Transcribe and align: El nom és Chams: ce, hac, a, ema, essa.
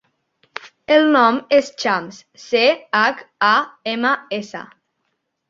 El 0.95 1.03
nom 1.15 1.37
és 1.57 1.69
Chams: 1.83 2.23
ce, 2.47 2.63
hac, 3.01 3.23
a, 3.51 3.53
ema, 3.95 4.17
essa. 4.41 4.65